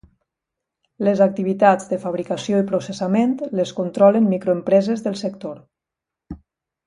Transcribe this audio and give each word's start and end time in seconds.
Les 1.07 1.19
activitats 1.25 1.89
de 1.91 1.99
fabricació 2.05 2.63
i 2.63 2.65
processament 2.71 3.35
les 3.59 3.75
controlen 3.81 4.31
microempreses 4.31 5.05
del 5.09 5.19
sector. 5.21 5.61